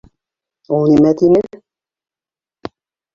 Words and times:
Ул 0.77 0.87
нимә 0.93 1.11
тине? 1.19 1.41